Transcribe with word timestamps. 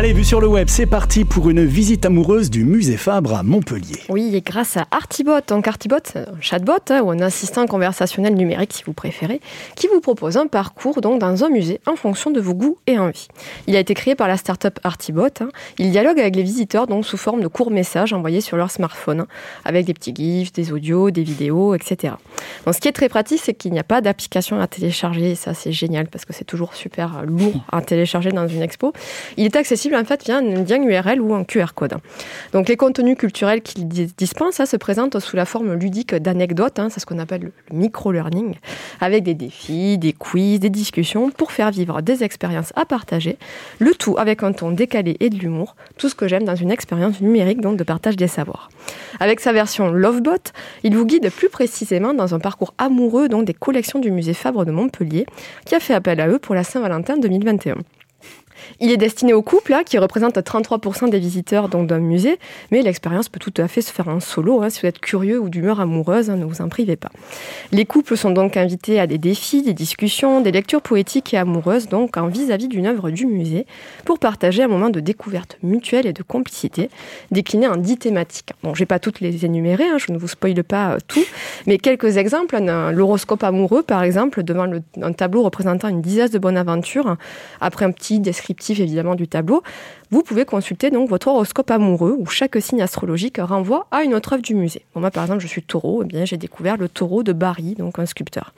Allez, 0.00 0.14
vue 0.14 0.24
sur 0.24 0.40
le 0.40 0.46
web, 0.46 0.68
c'est 0.70 0.86
parti 0.86 1.26
pour 1.26 1.50
une 1.50 1.62
visite 1.62 2.06
amoureuse 2.06 2.48
du 2.48 2.64
musée 2.64 2.96
Fabre 2.96 3.34
à 3.34 3.42
Montpellier. 3.42 3.98
Oui, 4.08 4.34
et 4.34 4.40
grâce 4.40 4.78
à 4.78 4.86
Artibot, 4.90 5.42
donc 5.46 5.68
Artibot, 5.68 5.96
un 6.14 6.40
chatbot 6.40 6.72
hein, 6.88 7.02
ou 7.02 7.10
un 7.10 7.20
assistant 7.20 7.66
conversationnel 7.66 8.34
numérique 8.34 8.72
si 8.72 8.82
vous 8.82 8.94
préférez, 8.94 9.42
qui 9.76 9.88
vous 9.88 10.00
propose 10.00 10.38
un 10.38 10.46
parcours 10.46 11.02
donc 11.02 11.20
dans 11.20 11.44
un 11.44 11.50
musée 11.50 11.82
en 11.84 11.96
fonction 11.96 12.30
de 12.30 12.40
vos 12.40 12.54
goûts 12.54 12.78
et 12.86 12.98
envies. 12.98 13.28
Il 13.66 13.76
a 13.76 13.78
été 13.78 13.92
créé 13.92 14.14
par 14.14 14.26
la 14.26 14.38
start-up 14.38 14.78
Artibot. 14.84 15.26
Hein. 15.42 15.50
Il 15.76 15.90
dialogue 15.90 16.18
avec 16.18 16.34
les 16.34 16.44
visiteurs 16.44 16.86
donc 16.86 17.04
sous 17.04 17.18
forme 17.18 17.42
de 17.42 17.48
courts 17.48 17.70
messages 17.70 18.14
envoyés 18.14 18.40
sur 18.40 18.56
leur 18.56 18.70
smartphone, 18.70 19.20
hein, 19.20 19.26
avec 19.66 19.84
des 19.84 19.92
petits 19.92 20.14
gifs, 20.14 20.54
des 20.54 20.72
audios, 20.72 21.10
des 21.10 21.24
vidéos, 21.24 21.74
etc. 21.74 22.14
Donc, 22.64 22.74
ce 22.74 22.80
qui 22.80 22.88
est 22.88 22.92
très 22.92 23.10
pratique, 23.10 23.42
c'est 23.44 23.52
qu'il 23.52 23.72
n'y 23.72 23.78
a 23.78 23.84
pas 23.84 24.00
d'application 24.00 24.60
à 24.60 24.66
télécharger. 24.66 25.34
Ça, 25.34 25.52
c'est 25.52 25.72
génial 25.72 26.06
parce 26.06 26.24
que 26.24 26.32
c'est 26.32 26.46
toujours 26.46 26.72
super 26.72 27.22
lourd 27.26 27.66
à 27.70 27.82
télécharger 27.82 28.30
dans 28.30 28.48
une 28.48 28.62
expo. 28.62 28.94
Il 29.36 29.44
est 29.44 29.56
accessible 29.56 29.89
en 29.96 30.04
fait 30.04 30.24
via 30.24 30.38
un 30.38 30.42
lien 30.42 30.82
URL 30.82 31.20
ou 31.20 31.34
un 31.34 31.44
QR 31.44 31.72
code. 31.74 31.94
Donc 32.52 32.68
les 32.68 32.76
contenus 32.76 33.16
culturels 33.16 33.62
qu'il 33.62 33.86
dispense 33.88 34.54
ça, 34.54 34.66
se 34.66 34.76
présentent 34.76 35.18
sous 35.20 35.36
la 35.36 35.44
forme 35.44 35.74
ludique 35.74 36.14
d'anecdotes, 36.14 36.78
hein, 36.78 36.88
c'est 36.90 37.00
ce 37.00 37.06
qu'on 37.06 37.18
appelle 37.18 37.42
le 37.42 37.76
micro-learning, 37.76 38.54
avec 39.00 39.22
des 39.22 39.34
défis, 39.34 39.98
des 39.98 40.12
quiz, 40.12 40.60
des 40.60 40.70
discussions 40.70 41.30
pour 41.30 41.52
faire 41.52 41.70
vivre 41.70 42.02
des 42.02 42.24
expériences 42.24 42.72
à 42.76 42.84
partager, 42.84 43.36
le 43.78 43.94
tout 43.94 44.16
avec 44.18 44.42
un 44.42 44.52
ton 44.52 44.70
décalé 44.70 45.16
et 45.20 45.30
de 45.30 45.36
l'humour, 45.36 45.76
tout 45.98 46.08
ce 46.08 46.14
que 46.14 46.28
j'aime 46.28 46.44
dans 46.44 46.56
une 46.56 46.70
expérience 46.70 47.20
numérique 47.20 47.60
donc 47.60 47.76
de 47.76 47.84
partage 47.84 48.16
des 48.16 48.28
savoirs. 48.28 48.70
Avec 49.18 49.40
sa 49.40 49.52
version 49.52 49.90
Lovebot, 49.90 50.52
il 50.82 50.96
vous 50.96 51.06
guide 51.06 51.30
plus 51.30 51.48
précisément 51.48 52.14
dans 52.14 52.34
un 52.34 52.38
parcours 52.38 52.74
amoureux 52.78 53.28
donc 53.28 53.44
des 53.44 53.54
collections 53.54 53.98
du 53.98 54.10
musée 54.10 54.34
Fabre 54.34 54.64
de 54.64 54.70
Montpellier, 54.70 55.26
qui 55.64 55.74
a 55.74 55.80
fait 55.80 55.94
appel 55.94 56.20
à 56.20 56.28
eux 56.28 56.38
pour 56.38 56.54
la 56.54 56.64
Saint-Valentin 56.64 57.16
2021. 57.18 57.76
Il 58.78 58.90
est 58.90 58.96
destiné 58.96 59.32
aux 59.32 59.42
couples, 59.42 59.74
hein, 59.74 59.82
qui 59.84 59.98
représentent 59.98 60.38
33% 60.38 61.10
des 61.10 61.18
visiteurs 61.18 61.68
d'un 61.68 61.98
musée, 61.98 62.38
mais 62.70 62.82
l'expérience 62.82 63.28
peut 63.28 63.40
tout 63.40 63.52
à 63.56 63.66
fait 63.66 63.82
se 63.82 63.90
faire 63.90 64.08
en 64.08 64.20
solo. 64.20 64.62
Hein, 64.62 64.70
si 64.70 64.80
vous 64.80 64.86
êtes 64.86 65.00
curieux 65.00 65.40
ou 65.40 65.48
d'humeur 65.48 65.80
amoureuse, 65.80 66.30
hein, 66.30 66.36
ne 66.36 66.44
vous 66.44 66.60
en 66.62 66.68
privez 66.68 66.96
pas. 66.96 67.10
Les 67.72 67.84
couples 67.84 68.16
sont 68.16 68.30
donc 68.30 68.56
invités 68.56 69.00
à 69.00 69.06
des 69.06 69.18
défis, 69.18 69.62
des 69.62 69.74
discussions, 69.74 70.40
des 70.40 70.52
lectures 70.52 70.82
poétiques 70.82 71.34
et 71.34 71.36
amoureuses, 71.36 71.88
donc 71.88 72.16
en 72.16 72.28
vis-à-vis 72.28 72.68
d'une 72.68 72.86
œuvre 72.86 73.10
du 73.10 73.26
musée, 73.26 73.66
pour 74.04 74.18
partager 74.18 74.62
un 74.62 74.68
moment 74.68 74.90
de 74.90 75.00
découverte 75.00 75.58
mutuelle 75.62 76.06
et 76.06 76.12
de 76.12 76.22
complicité, 76.22 76.90
décliné 77.30 77.66
en 77.66 77.76
dix 77.76 77.96
thématiques. 77.96 78.52
Bon, 78.62 78.74
je 78.74 78.80
vais 78.80 78.86
pas 78.86 78.98
toutes 78.98 79.20
les 79.20 79.44
énumérer, 79.44 79.84
je 79.98 80.12
ne 80.12 80.18
vous 80.18 80.28
spoile 80.28 80.62
pas 80.62 80.92
euh, 80.92 80.98
tout, 81.08 81.24
mais 81.66 81.78
quelques 81.78 82.16
exemples. 82.16 82.58
L'horoscope 82.92 83.42
amoureux, 83.42 83.82
par 83.82 84.02
exemple, 84.02 84.42
devant 84.42 84.66
un 85.00 85.12
tableau 85.12 85.42
représentant 85.42 85.88
une 85.88 86.02
dizaine 86.02 86.28
de 86.28 86.38
bonnes 86.38 86.56
aventures, 86.56 87.16
après 87.60 87.84
un 87.84 87.92
petit 87.92 88.20
descriptif 88.20 88.59
évidemment 88.68 89.14
du 89.14 89.26
tableau, 89.28 89.62
vous 90.10 90.22
pouvez 90.22 90.44
consulter 90.44 90.90
donc 90.90 91.08
votre 91.08 91.28
horoscope 91.28 91.70
amoureux 91.70 92.16
où 92.18 92.26
chaque 92.26 92.60
signe 92.60 92.82
astrologique 92.82 93.38
renvoie 93.40 93.86
à 93.90 94.02
une 94.02 94.14
autre 94.14 94.32
œuvre 94.32 94.42
du 94.42 94.54
musée. 94.54 94.82
moi 94.94 95.10
par 95.10 95.24
exemple 95.24 95.40
je 95.40 95.46
suis 95.46 95.62
taureau, 95.62 96.02
eh 96.02 96.06
bien 96.06 96.24
j'ai 96.24 96.36
découvert 96.36 96.76
le 96.76 96.88
taureau 96.88 97.22
de 97.22 97.32
Barry, 97.32 97.74
donc 97.74 97.98
un 97.98 98.06
sculpteur. 98.06 98.52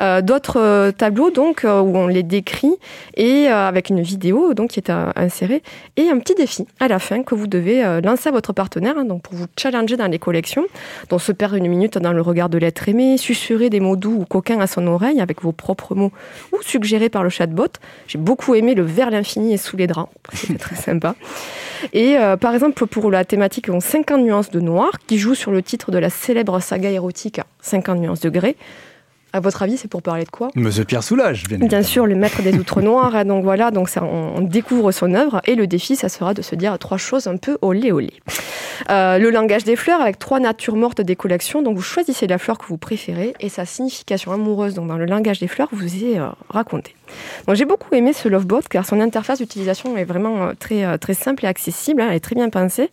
Euh, 0.00 0.22
d'autres 0.22 0.58
euh, 0.58 0.90
tableaux 0.90 1.30
donc 1.30 1.64
euh, 1.64 1.80
où 1.80 1.96
on 1.96 2.06
les 2.06 2.22
décrit 2.22 2.74
et 3.16 3.48
avec 3.48 3.90
une 3.90 4.00
vidéo 4.00 4.54
donc 4.54 4.70
qui 4.70 4.80
est 4.80 4.90
insérée 4.90 5.62
et 5.96 6.08
un 6.08 6.18
petit 6.18 6.34
défi 6.34 6.66
à 6.80 6.88
la 6.88 6.98
fin 6.98 7.22
que 7.22 7.34
vous 7.34 7.46
devez 7.46 7.82
lancer 8.02 8.28
à 8.28 8.32
votre 8.32 8.52
partenaire 8.52 8.96
hein, 8.96 9.04
donc 9.04 9.22
pour 9.22 9.34
vous 9.34 9.46
challenger 9.58 9.96
dans 9.96 10.06
les 10.06 10.18
collections, 10.18 10.64
dont 11.08 11.18
se 11.18 11.32
perdre 11.32 11.56
une 11.56 11.68
minute 11.68 11.98
dans 11.98 12.12
le 12.12 12.22
regard 12.22 12.48
de 12.48 12.58
l'être 12.58 12.88
aimé, 12.88 13.18
susurrer 13.18 13.70
des 13.70 13.80
mots 13.80 13.96
doux 13.96 14.20
ou 14.20 14.24
coquins 14.24 14.60
à 14.60 14.66
son 14.66 14.86
oreille 14.86 15.20
avec 15.20 15.42
vos 15.42 15.52
propres 15.52 15.94
mots 15.94 16.12
ou 16.52 16.62
suggérés 16.62 17.08
par 17.08 17.22
le 17.22 17.28
chatbot. 17.28 17.68
J'ai 18.06 18.18
beaucoup 18.18 18.54
aimé 18.54 18.74
le 18.74 18.82
vers 18.82 19.10
l'infini 19.10 19.52
et 19.52 19.56
sous 19.56 19.76
les 19.76 19.86
draps, 19.86 20.12
c'était 20.32 20.58
très 20.58 20.71
sympa. 20.76 21.14
Et 21.92 22.16
par 22.40 22.54
exemple 22.54 22.86
pour 22.86 23.10
la 23.10 23.24
thématique 23.24 23.66
50 23.80 24.20
nuances 24.20 24.50
de 24.50 24.60
noir 24.60 24.92
qui 25.06 25.18
joue 25.18 25.34
sur 25.34 25.50
le 25.50 25.62
titre 25.62 25.90
de 25.90 25.98
la 25.98 26.10
célèbre 26.10 26.60
saga 26.60 26.90
érotique 26.90 27.40
50 27.60 27.98
nuances 27.98 28.20
de 28.20 28.30
gris 28.30 28.56
à 29.32 29.40
votre 29.40 29.62
avis, 29.62 29.78
c'est 29.78 29.88
pour 29.88 30.02
parler 30.02 30.24
de 30.24 30.30
quoi? 30.30 30.50
Monsieur 30.54 30.84
Pierre 30.84 31.02
Soulages, 31.02 31.44
bien, 31.44 31.58
bien 31.58 31.82
sûr, 31.82 32.06
le 32.06 32.14
maître 32.14 32.42
des 32.42 32.54
outres 32.54 32.82
noirs. 32.82 33.24
Donc 33.32 33.44
voilà, 33.44 33.70
donc 33.70 33.88
ça, 33.88 34.04
on, 34.04 34.40
découvre 34.42 34.92
son 34.92 35.14
œuvre 35.14 35.40
et 35.46 35.54
le 35.54 35.66
défi, 35.66 35.96
ça 35.96 36.08
sera 36.08 36.34
de 36.34 36.42
se 36.42 36.54
dire 36.54 36.78
trois 36.78 36.98
choses 36.98 37.26
un 37.26 37.36
peu 37.36 37.56
olé 37.62 37.92
olé. 37.92 38.12
Euh, 38.90 39.18
le 39.18 39.30
langage 39.30 39.64
des 39.64 39.76
fleurs 39.76 40.00
avec 40.00 40.18
trois 40.18 40.40
natures 40.40 40.76
mortes 40.76 41.00
des 41.00 41.16
collections. 41.16 41.62
Donc 41.62 41.76
vous 41.76 41.82
choisissez 41.82 42.26
la 42.26 42.38
fleur 42.38 42.58
que 42.58 42.66
vous 42.66 42.76
préférez 42.76 43.34
et 43.40 43.48
sa 43.48 43.64
signification 43.64 44.32
amoureuse 44.32 44.74
donc 44.74 44.88
dans 44.88 44.98
le 44.98 45.06
langage 45.06 45.38
des 45.38 45.48
fleurs 45.48 45.68
vous 45.72 46.04
est 46.04 46.18
euh, 46.18 46.28
racontée. 46.48 46.94
Donc 47.46 47.56
j'ai 47.56 47.64
beaucoup 47.64 47.94
aimé 47.94 48.12
ce 48.12 48.28
Lovebot 48.28 48.60
car 48.68 48.86
son 48.86 49.00
interface 49.00 49.38
d'utilisation 49.38 49.96
est 49.96 50.04
vraiment 50.04 50.44
euh, 50.44 50.52
très 50.58 50.98
très 50.98 51.14
simple 51.14 51.44
et 51.44 51.48
accessible. 51.48 52.00
Hein, 52.00 52.08
elle 52.10 52.16
est 52.16 52.20
très 52.20 52.34
bien 52.34 52.48
pensée. 52.48 52.90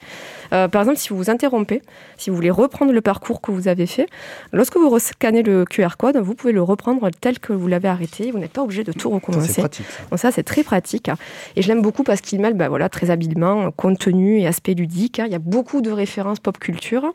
par 0.50 0.81
exemple, 0.81 0.97
si 0.97 1.09
vous 1.09 1.18
vous 1.18 1.30
interrompez, 1.30 1.81
si 2.18 2.30
vous 2.30 2.35
voulez 2.35 2.52
reprendre 2.52 2.91
le 2.91 3.02
parcours 3.02 3.41
que 3.41 3.52
vous 3.52 3.68
avez 3.68 3.85
fait, 3.85 4.07
lorsque 4.52 4.78
vous 4.78 4.90
rescannez 4.90 5.44
le 5.44 5.66
QR 5.66 5.96
code, 5.97 6.18
vous 6.18 6.35
pouvez 6.35 6.53
le 6.53 6.62
reprendre 6.62 7.09
tel 7.22 7.40
que 7.40 7.53
vous 7.53 7.68
l'avez 7.68 7.88
arrêté. 7.88 8.31
Vous 8.31 8.40
n'êtes 8.40 8.52
pas 8.52 8.63
obligé 8.63 8.84
de 8.84 8.91
tout 8.91 9.09
recommencer. 9.09 9.62
Pratique. 9.62 9.85
Donc 10.09 10.19
ça, 10.19 10.31
c'est 10.31 10.44
très 10.44 10.63
pratique. 10.63 11.09
Et 11.56 11.62
je 11.62 11.68
l'aime 11.68 11.81
beaucoup 11.81 12.03
parce 12.03 12.22
qu'il 12.22 12.40
mêle 12.40 12.53
bah, 12.53 12.69
voilà, 12.69 12.90
très 12.90 13.12
habilement 13.12 13.72
contenu 13.72 14.40
et 14.40 14.47
aspect 14.47 14.74
ludique. 14.74 15.22
Il 15.25 15.31
y 15.31 15.36
a 15.36 15.40
beaucoup 15.40 15.81
de 15.81 15.91
références 15.91 16.40
pop 16.40 16.57
culture. 16.57 17.12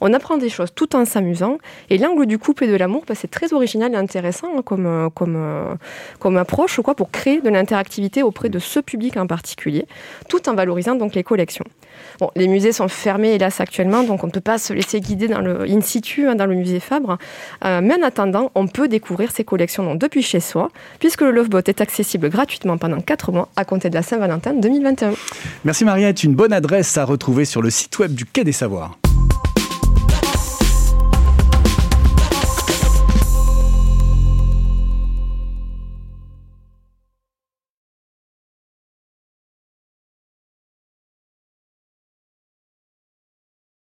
On 0.00 0.12
apprend 0.12 0.36
des 0.38 0.48
choses 0.48 0.70
tout 0.74 0.96
en 0.96 1.04
s'amusant. 1.04 1.58
Et 1.90 1.98
l'angle 1.98 2.26
du 2.26 2.38
couple 2.38 2.64
et 2.64 2.68
de 2.68 2.76
l'amour, 2.76 3.04
bah, 3.06 3.14
c'est 3.14 3.30
très 3.30 3.52
original 3.52 3.92
et 3.92 3.96
intéressant 3.96 4.48
hein, 4.56 4.62
comme, 4.64 5.10
comme, 5.14 5.78
comme 6.18 6.36
approche 6.48 6.80
quoi, 6.80 6.94
pour 6.94 7.10
créer 7.10 7.42
de 7.42 7.50
l'interactivité 7.50 8.22
auprès 8.22 8.48
de 8.48 8.58
ce 8.58 8.80
public 8.80 9.18
en 9.18 9.26
particulier, 9.26 9.86
tout 10.28 10.48
en 10.48 10.54
valorisant 10.54 10.94
donc 10.94 11.14
les 11.14 11.22
collections. 11.22 11.64
Bon, 12.20 12.30
les 12.36 12.48
musées 12.48 12.72
sont 12.72 12.88
fermés, 12.88 13.34
hélas, 13.34 13.60
actuellement, 13.60 14.02
donc 14.02 14.24
on 14.24 14.28
ne 14.28 14.32
peut 14.32 14.40
pas 14.40 14.56
se 14.56 14.72
laisser 14.72 15.00
guider 15.00 15.28
in 15.30 15.80
situ, 15.82 16.26
hein, 16.26 16.36
dans 16.36 16.46
le 16.46 16.54
musée 16.54 16.80
Fabre. 16.80 17.18
Euh, 17.64 17.80
mais 17.82 17.94
en 17.94 18.02
attendant, 18.02 18.50
on 18.54 18.66
peut 18.66 18.88
découvrir 18.88 19.30
ces 19.30 19.44
collections 19.44 19.94
depuis 19.94 20.22
chez 20.22 20.40
soi, 20.40 20.70
puisque 21.00 21.20
le 21.20 21.32
Lovebot 21.32 21.58
est 21.58 21.80
accessible 21.82 22.30
gratuitement 22.30 22.78
pendant 22.78 23.00
4 23.00 23.32
mois 23.32 23.48
à 23.56 23.64
compter 23.64 23.90
de 23.90 23.94
la 23.94 24.02
Saint-Valentin 24.02 24.54
2021. 24.54 25.12
Merci 25.64 25.84
Mariette, 25.84 26.24
une 26.24 26.34
bonne 26.34 26.52
adresse 26.54 26.96
à 26.96 27.04
retrouver 27.04 27.44
sur 27.44 27.60
le 27.60 27.68
site 27.68 27.98
web 27.98 28.14
du 28.14 28.24
Quai 28.24 28.44
des 28.44 28.52
Savoirs. 28.52 28.98